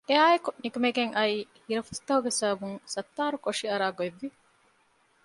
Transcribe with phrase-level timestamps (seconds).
[0.09, 4.27] އެއާއެކު ނިކުމެގެން އައި ހިރަފުސްތަކުގެ ސަބަބުން ސައްތާރު ކޮށި އަރާ ގޮތް ވި